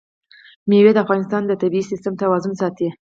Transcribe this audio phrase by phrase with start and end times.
[0.69, 2.87] مېوې د افغانستان د طبعي سیسټم توازن ساتي.